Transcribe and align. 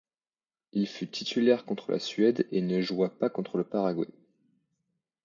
Il 0.71 0.87
fut 0.87 1.07
titulaire 1.11 1.63
contre 1.63 1.91
la 1.91 1.99
Suède 1.99 2.47
et 2.49 2.63
ne 2.63 2.81
joua 2.81 3.09
pas 3.09 3.29
contre 3.29 3.57
le 3.59 3.63
Paraguay. 3.63 4.09